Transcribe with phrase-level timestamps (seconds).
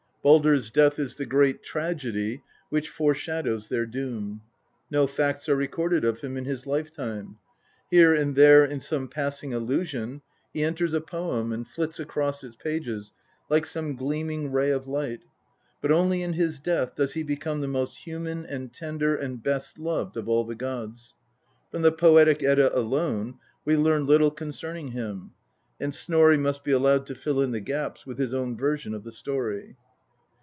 [0.23, 4.41] Baldr's death is the great tragedy which foreshadows their Doom.
[4.91, 5.55] No facts are.
[5.55, 7.39] recorded of him in his lifetime;
[7.89, 10.21] here and there in some passing allusion
[10.53, 13.13] he enters a poem and flits across its pag^s
[13.49, 15.23] like some gleaming ray of light,
[15.81, 19.79] but only in his death does he become the most human and" tender and best
[19.79, 21.15] loved of all the gods.
[21.71, 25.31] From the poetic Edda alone we learn little concerning him,
[25.79, 29.03] and Snorri must be allowed to fill in the gaps with his own version of
[29.03, 29.77] the story.